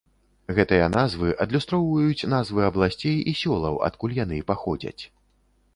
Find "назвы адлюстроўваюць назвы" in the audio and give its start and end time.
0.93-2.61